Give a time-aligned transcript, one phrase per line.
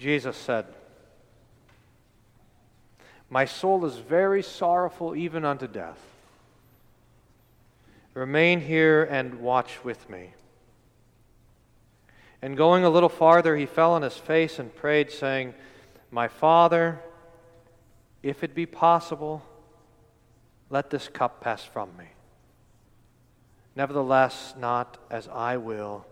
[0.00, 0.64] Jesus said,
[3.28, 6.00] My soul is very sorrowful, even unto death.
[8.14, 10.30] Remain here and watch with me.
[12.40, 15.52] And going a little farther, he fell on his face and prayed, saying,
[16.10, 16.98] My Father,
[18.22, 19.42] if it be possible,
[20.70, 22.06] let this cup pass from me.
[23.76, 26.06] Nevertheless, not as I will,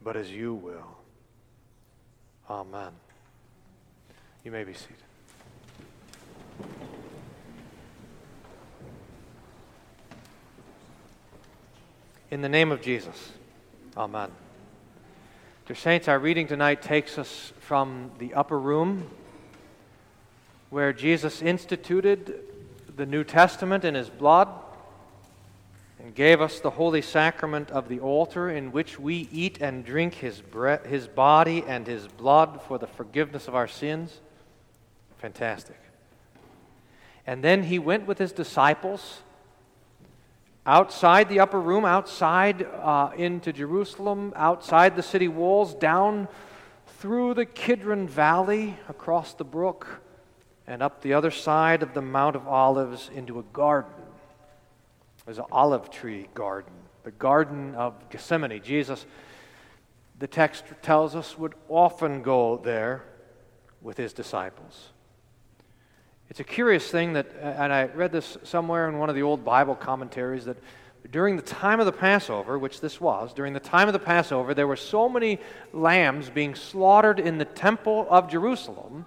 [0.00, 0.96] but as you will.
[2.48, 2.92] Amen.
[4.44, 4.96] You may be seated.
[12.30, 13.32] In the name of Jesus,
[13.96, 14.30] Amen.
[15.66, 19.10] Dear Saints, our reading tonight takes us from the upper room
[20.70, 22.40] where Jesus instituted
[22.96, 24.48] the New Testament in his blood
[25.98, 30.14] and gave us the holy sacrament of the altar in which we eat and drink
[30.14, 34.20] his, bre- his body and his blood for the forgiveness of our sins.
[35.18, 35.80] Fantastic.
[37.26, 39.22] And then he went with his disciples
[40.66, 46.28] outside the upper room, outside uh, into Jerusalem, outside the city walls, down
[46.98, 50.02] through the Kidron Valley, across the brook,
[50.66, 53.92] and up the other side of the Mount of Olives into a garden.
[55.26, 58.62] There's an olive tree garden, the Garden of Gethsemane.
[58.62, 59.04] Jesus,
[60.18, 63.02] the text tells us, would often go there
[63.82, 64.90] with his disciples.
[66.30, 69.22] It's a curious thing that, uh, and I read this somewhere in one of the
[69.22, 70.56] old Bible commentaries, that
[71.10, 74.54] during the time of the Passover, which this was, during the time of the Passover,
[74.54, 75.38] there were so many
[75.72, 79.06] lambs being slaughtered in the temple of Jerusalem,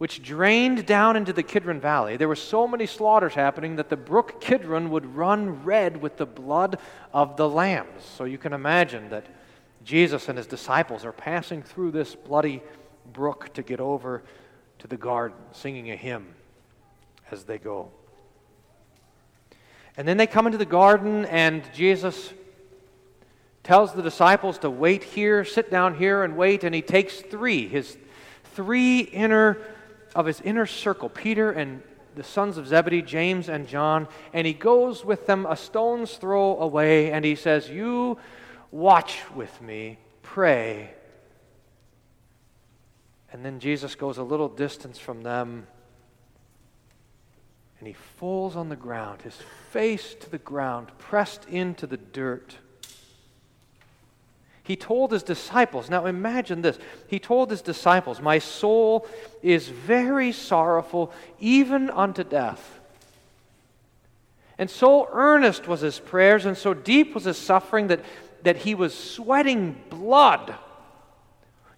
[0.00, 2.16] which drained down into the Kidron Valley.
[2.16, 6.24] There were so many slaughters happening that the brook Kidron would run red with the
[6.24, 6.78] blood
[7.12, 8.02] of the lambs.
[8.16, 9.26] So you can imagine that
[9.84, 12.62] Jesus and his disciples are passing through this bloody
[13.12, 14.22] brook to get over
[14.78, 16.28] to the garden, singing a hymn
[17.30, 17.90] as they go.
[19.98, 22.32] And then they come into the garden, and Jesus
[23.62, 26.64] tells the disciples to wait here, sit down here, and wait.
[26.64, 27.98] And he takes three, his
[28.54, 29.58] three inner
[30.14, 31.82] of his inner circle, Peter and
[32.16, 36.58] the sons of Zebedee, James and John, and he goes with them a stone's throw
[36.58, 38.18] away, and he says, You
[38.70, 40.94] watch with me, pray
[43.32, 45.66] and then Jesus goes a little distance from them
[47.78, 49.36] and he falls on the ground, his
[49.70, 52.58] face to the ground, pressed into the dirt.
[54.62, 56.78] He told his disciples, now imagine this.
[57.08, 59.06] He told his disciples, My soul
[59.42, 62.80] is very sorrowful, even unto death.
[64.58, 68.00] And so earnest was his prayers, and so deep was his suffering that,
[68.42, 70.54] that he was sweating blood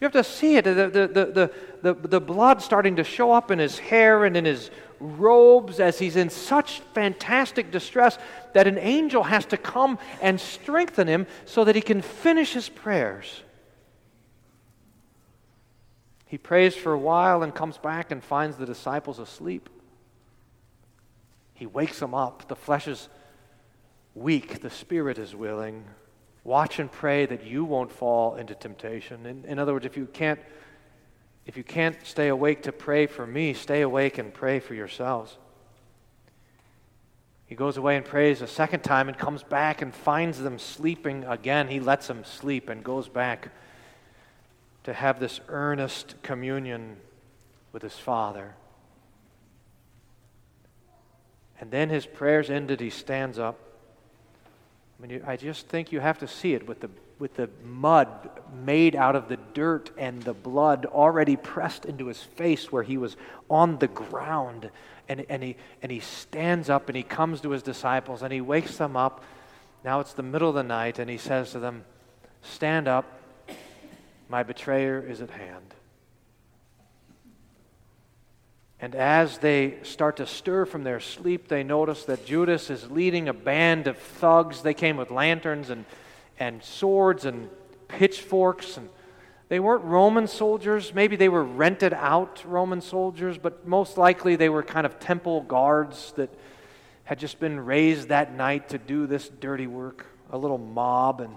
[0.00, 1.52] you have to see it the, the, the,
[1.82, 4.70] the, the blood starting to show up in his hair and in his
[5.00, 8.18] robes as he's in such fantastic distress
[8.52, 12.68] that an angel has to come and strengthen him so that he can finish his
[12.68, 13.42] prayers.
[16.26, 19.68] He prays for a while and comes back and finds the disciples asleep.
[21.54, 22.46] He wakes them up.
[22.46, 23.08] The flesh is
[24.14, 25.84] weak, the spirit is willing.
[26.44, 29.26] Watch and pray that you won't fall into temptation.
[29.26, 30.40] In, in other words, if you can't
[31.50, 35.36] if you can't stay awake to pray for me, stay awake and pray for yourselves.
[37.46, 41.24] He goes away and prays a second time and comes back and finds them sleeping
[41.24, 41.66] again.
[41.66, 43.48] He lets them sleep and goes back
[44.84, 46.98] to have this earnest communion
[47.72, 48.54] with his Father.
[51.60, 53.58] And then his prayers ended, he stands up
[55.00, 58.08] I mean, I just think you have to see it with the, with the mud
[58.64, 62.96] made out of the dirt and the blood already pressed into his face where he
[62.96, 63.16] was
[63.50, 64.70] on the ground.
[65.06, 68.40] And, and, he, and he stands up and he comes to his disciples and he
[68.40, 69.22] wakes them up.
[69.84, 71.84] Now it's the middle of the night and he says to them,
[72.42, 73.04] Stand up,
[74.30, 75.74] my betrayer is at hand.
[78.80, 83.28] And as they start to stir from their sleep, they notice that Judas is leading
[83.28, 84.62] a band of thugs.
[84.62, 85.84] They came with lanterns and,
[86.40, 87.48] and swords and
[87.86, 88.76] pitchforks.
[88.76, 88.88] And
[89.48, 90.92] they weren't Roman soldiers.
[90.92, 95.42] Maybe they were rented out Roman soldiers, but most likely they were kind of temple
[95.42, 96.30] guards that
[97.04, 100.06] had just been raised that night to do this dirty work.
[100.32, 101.20] A little mob.
[101.20, 101.36] And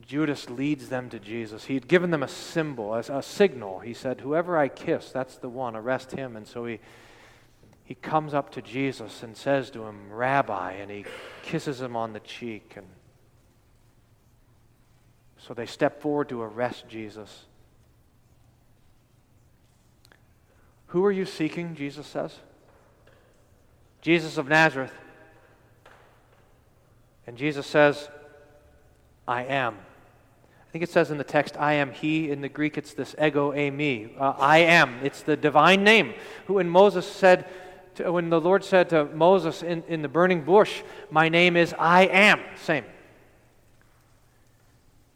[0.00, 1.64] Judas leads them to Jesus.
[1.64, 3.78] He had given them a symbol, a, a signal.
[3.78, 6.36] He said, Whoever I kiss, that's the one, arrest him.
[6.36, 6.80] And so he,
[7.84, 11.04] he comes up to Jesus and says to him, Rabbi, and he
[11.42, 12.86] kisses him on the cheek and
[15.38, 17.46] So they step forward to arrest Jesus.
[20.88, 21.74] Who are you seeking?
[21.74, 22.38] Jesus says.
[24.02, 24.92] Jesus of Nazareth.
[27.26, 28.08] And Jesus says,
[29.26, 29.74] I am.
[29.74, 32.30] I think it says in the text, I am he.
[32.30, 34.18] In the Greek, it's this ego eimi.
[34.18, 34.98] Uh, I am.
[35.02, 36.14] It's the divine name.
[36.46, 37.46] Who, in Moses said,
[37.96, 41.74] to, when the Lord said to Moses in, in the burning bush, My name is
[41.78, 42.40] I am.
[42.56, 42.84] Same.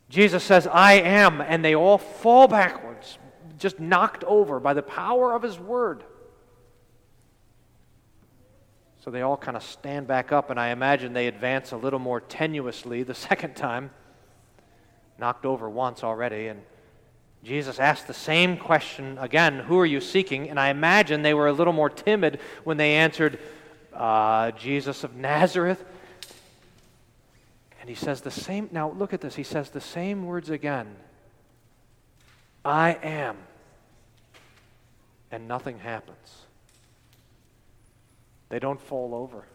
[0.08, 1.40] Jesus says, I am.
[1.40, 3.18] And they all fall backwards,
[3.58, 6.04] just knocked over by the power of his word.
[9.04, 12.00] So they all kind of stand back up, and I imagine they advance a little
[12.00, 13.90] more tenuously the second time.
[15.18, 16.60] Knocked over once already, and
[17.46, 20.50] Jesus asked the same question again Who are you seeking?
[20.50, 23.38] And I imagine they were a little more timid when they answered,
[23.92, 25.84] uh, Jesus of Nazareth.
[27.80, 30.96] And he says the same, now look at this, he says the same words again
[32.64, 33.36] I am.
[35.30, 36.46] And nothing happens.
[38.48, 39.46] They don't fall over,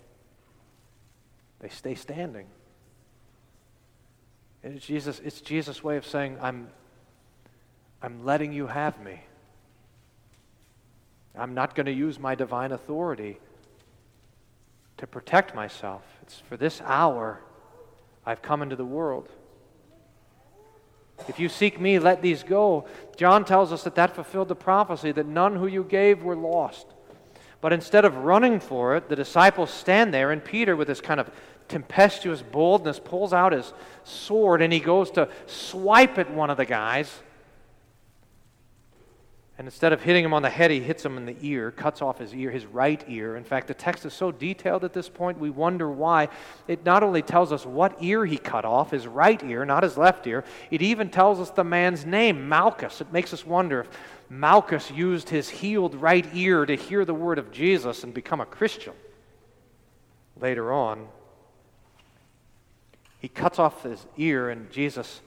[1.60, 2.48] they stay standing.
[4.64, 6.70] It's Jesus, it's Jesus' way of saying, I'm,
[8.02, 9.22] I'm letting you have me.
[11.38, 13.40] I'm not going to use my divine authority
[14.98, 16.04] to protect myself.
[16.22, 17.42] It's for this hour
[18.26, 19.30] I've come into the world.
[21.28, 22.86] If you seek me, let these go.
[23.16, 26.88] John tells us that that fulfilled the prophecy that none who you gave were lost.
[27.62, 31.20] But instead of running for it, the disciples stand there, and Peter, with this kind
[31.20, 31.30] of
[31.68, 33.72] tempestuous boldness, pulls out his
[34.04, 37.22] sword and he goes to swipe at one of the guys.
[39.62, 42.02] And instead of hitting him on the head, he hits him in the ear, cuts
[42.02, 43.38] off his ear, his right ear.
[43.38, 46.30] In fact, the text is so detailed at this point, we wonder why.
[46.68, 49.98] It not only tells us what ear he cut off, his right ear, not his
[49.98, 53.02] left ear, it even tells us the man's name, Malchus.
[53.02, 53.90] It makes us wonder if
[54.32, 58.48] Malchus used his healed right ear to hear the word of Jesus and become a
[58.48, 58.94] Christian.
[60.40, 61.08] Later on,
[63.20, 65.22] he cuts off his ear, and Jesus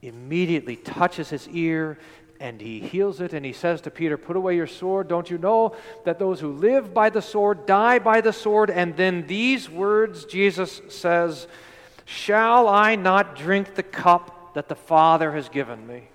[0.00, 1.98] immediately touches his ear
[2.42, 3.32] and he heals it.
[3.32, 5.06] And he says to Peter, Put away your sword.
[5.06, 8.68] Don't you know that those who live by the sword die by the sword?
[8.68, 11.46] And then these words Jesus says,
[12.04, 16.08] Shall I not drink the cup that the Father has given me?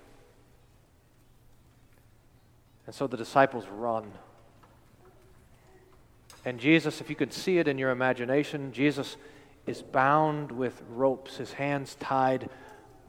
[2.84, 4.12] And so the disciples run.
[6.44, 9.16] And Jesus, if you could see it in your imagination, Jesus
[9.66, 12.50] is bound with ropes, his hands tied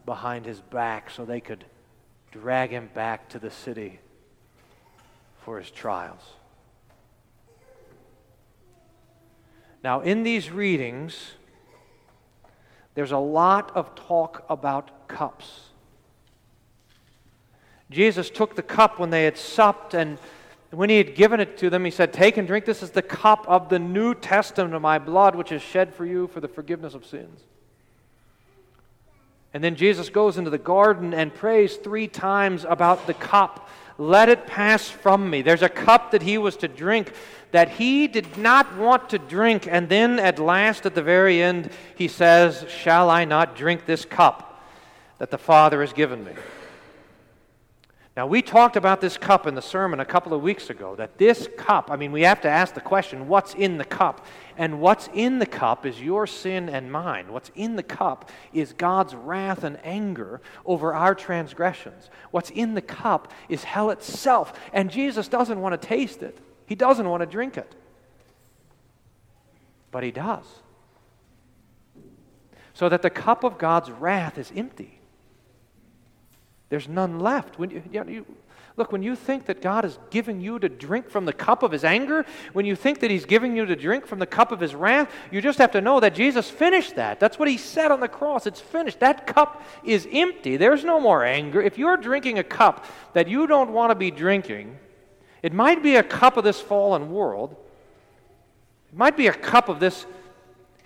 [0.06, 1.66] behind his back so they could
[2.30, 4.00] drag him back to the city
[5.44, 6.22] for his trials.
[9.82, 11.32] Now, in these readings,
[12.94, 15.70] there's a lot of talk about cups.
[17.90, 20.18] Jesus took the cup when they had supped, and
[20.70, 22.64] when he had given it to them, he said, Take and drink.
[22.64, 26.04] This is the cup of the New Testament of my blood, which is shed for
[26.04, 27.40] you for the forgiveness of sins.
[29.52, 33.68] And then Jesus goes into the garden and prays three times about the cup.
[33.98, 35.42] Let it pass from me.
[35.42, 37.12] There's a cup that he was to drink
[37.50, 39.66] that he did not want to drink.
[39.68, 44.04] And then at last, at the very end, he says, Shall I not drink this
[44.04, 44.64] cup
[45.18, 46.32] that the Father has given me?
[48.20, 50.94] Now, we talked about this cup in the sermon a couple of weeks ago.
[50.94, 54.26] That this cup, I mean, we have to ask the question what's in the cup?
[54.58, 57.32] And what's in the cup is your sin and mine.
[57.32, 62.10] What's in the cup is God's wrath and anger over our transgressions.
[62.30, 64.52] What's in the cup is hell itself.
[64.74, 66.36] And Jesus doesn't want to taste it,
[66.66, 67.74] He doesn't want to drink it.
[69.90, 70.44] But He does.
[72.74, 74.99] So that the cup of God's wrath is empty.
[76.70, 77.58] There's none left.
[77.58, 78.26] When you, you, know, you,
[78.76, 81.72] look, when you think that God is giving you to drink from the cup of
[81.72, 84.60] his anger, when you think that he's giving you to drink from the cup of
[84.60, 87.18] his wrath, you just have to know that Jesus finished that.
[87.20, 88.46] That's what he said on the cross.
[88.46, 89.00] It's finished.
[89.00, 90.56] That cup is empty.
[90.56, 91.60] There's no more anger.
[91.60, 94.78] If you're drinking a cup that you don't want to be drinking,
[95.42, 97.56] it might be a cup of this fallen world.
[98.92, 100.06] It might be a cup of this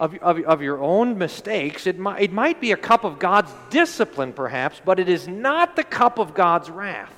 [0.00, 1.86] of, of, of your own mistakes.
[1.86, 5.76] It might, it might be a cup of God's discipline, perhaps, but it is not
[5.76, 7.12] the cup of God's wrath.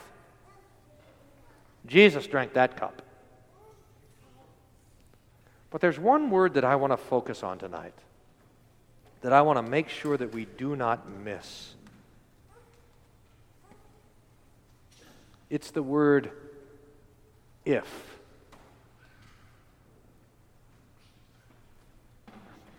[1.87, 3.03] Jesus drank that cup.
[5.71, 7.95] But there's one word that I want to focus on tonight
[9.23, 11.75] that I want to make sure that we do not miss.
[15.51, 16.31] It's the word
[17.65, 18.16] if.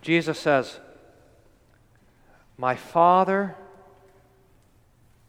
[0.08, 0.80] Jesus says,
[2.58, 3.58] My Father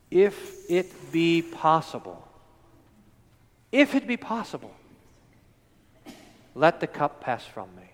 [0.08, 2.24] if it be possible,
[3.72, 4.70] if it be possible,
[6.54, 7.90] let the cup pass from me.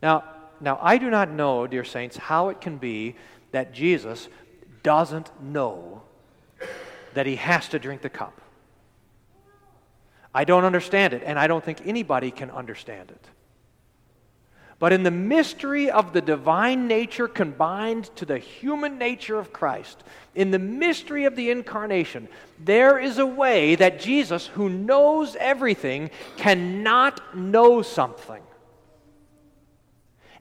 [0.00, 0.22] Now,
[0.60, 3.16] now I do not know, dear saints, how it can be
[3.50, 4.28] that Jesus
[4.84, 6.02] doesn't know
[7.14, 8.40] that he has to drink the cup.
[10.32, 13.26] I don't understand it, and I don't think anybody can understand it.
[14.78, 20.04] But in the mystery of the divine nature combined to the human nature of Christ,
[20.36, 22.28] in the mystery of the incarnation,
[22.60, 28.42] there is a way that Jesus, who knows everything, cannot know something.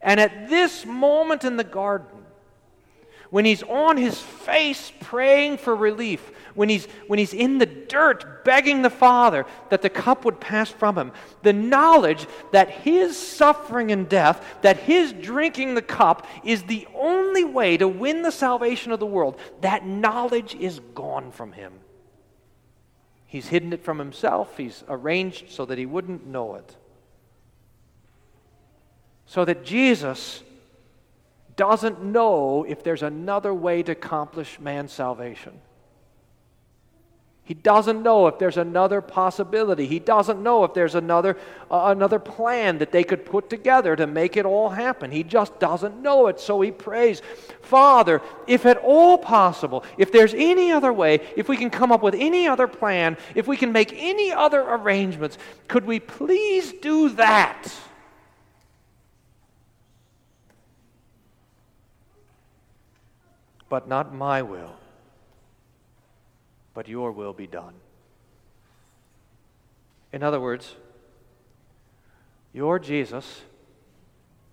[0.02, 2.27] And at this moment in the garden,
[3.30, 8.44] when he's on his face praying for relief, when he's, when he's in the dirt
[8.44, 11.12] begging the Father that the cup would pass from him,
[11.44, 17.44] the knowledge that his suffering and death, that his drinking the cup is the only
[17.44, 21.74] way to win the salvation of the world, that knowledge is gone from him.
[23.26, 26.76] He's hidden it from himself, he's arranged so that he wouldn't know it.
[29.26, 30.42] So that Jesus
[31.58, 35.60] doesn't know if there's another way to accomplish man's salvation.
[37.48, 39.88] He doesn't know if there's another possibility.
[39.88, 41.38] He doesn't know if there's another,
[41.72, 45.12] uh, another plan that they could put together to make it all happen.
[45.12, 46.42] He just doesn't know it.
[46.42, 47.22] So he prays,
[47.62, 52.04] Father, if at all possible, if there's any other way, if we can come up
[52.04, 55.38] with any other plan, if we can make any other arrangements,
[55.70, 57.74] could we please do that?
[63.70, 64.76] But not my will
[66.78, 67.74] but your will be done.
[70.14, 70.76] In other words,
[72.54, 73.42] your Jesus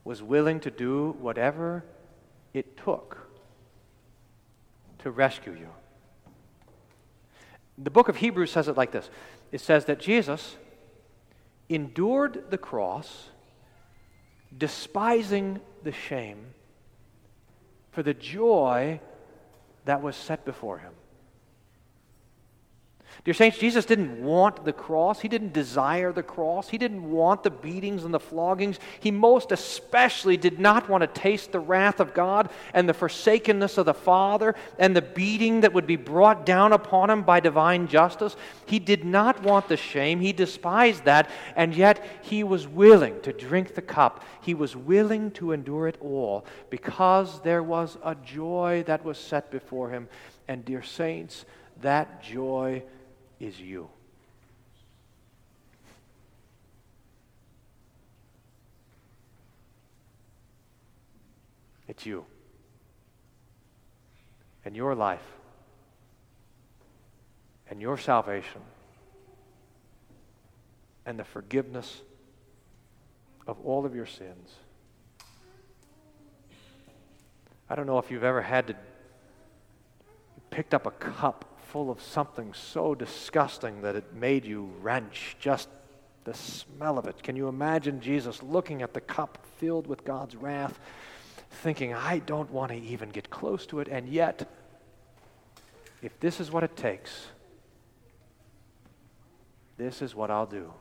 [0.04, 1.84] was willing to do whatever
[2.54, 3.28] it took
[5.00, 5.68] to rescue you.
[7.76, 9.10] The book of Hebrews says it like this
[9.52, 10.56] it says that Jesus
[11.68, 13.28] endured the cross,
[14.56, 16.54] despising the shame,
[17.94, 19.00] for the joy
[19.84, 20.92] that was set before him.
[23.24, 25.20] Dear Saints, Jesus didn't want the cross.
[25.20, 26.68] He didn't desire the cross.
[26.68, 28.78] He didn't want the beatings and the floggings.
[29.00, 33.78] He most especially did not want to taste the wrath of God and the forsakenness
[33.78, 37.88] of the Father and the beating that would be brought down upon him by divine
[37.88, 38.36] justice.
[38.66, 40.20] He did not want the shame.
[40.20, 44.24] He despised that, and yet he was willing to drink the cup.
[44.42, 49.50] He was willing to endure it all because there was a joy that was set
[49.50, 50.08] before him.
[50.48, 51.46] And, dear Saints,
[51.80, 52.82] that joy
[53.40, 53.88] is you.
[61.88, 62.24] It's you.
[64.64, 65.20] And your life.
[67.70, 68.62] And your salvation.
[71.04, 72.00] And the forgiveness
[73.46, 74.50] of all of your sins.
[77.68, 78.76] I don't know if you've ever had to
[80.50, 85.68] picked up a cup full of something so disgusting that it made you wrench just
[86.22, 87.20] the smell of it.
[87.20, 90.78] Can you imagine Jesus looking at the cup filled with God's wrath,
[91.50, 94.48] thinking, I don't want to even get close to it, and yet,
[96.00, 97.26] if this is what it takes,
[99.76, 100.72] this is what I'll do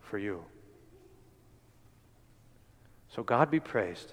[0.00, 0.42] for you.
[3.10, 4.12] So, God be praised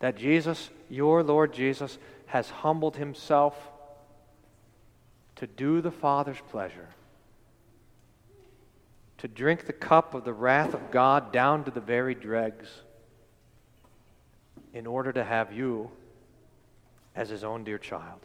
[0.00, 3.56] that Jesus, your Lord Jesus, has humbled himself
[5.36, 6.88] to do the Father's pleasure,
[9.18, 12.68] to drink the cup of the wrath of God down to the very dregs,
[14.72, 15.90] in order to have you
[17.14, 18.20] as his own dear child.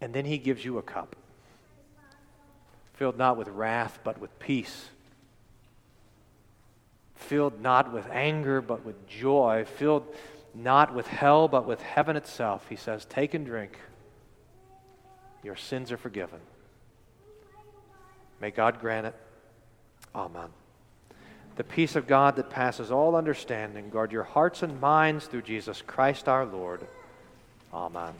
[0.00, 1.16] And then he gives you a cup,
[2.94, 4.88] filled not with wrath, but with peace
[7.16, 10.06] filled not with anger, but with joy, filled
[10.56, 12.66] not with hell, but with heaven itself.
[12.68, 13.78] He says, Take and drink.
[15.42, 16.40] Your sins are forgiven.
[18.40, 19.14] May God grant it.
[20.14, 20.48] Amen.
[21.56, 25.82] The peace of God that passes all understanding, guard your hearts and minds through Jesus
[25.86, 26.86] Christ our Lord.
[27.72, 28.12] Amen.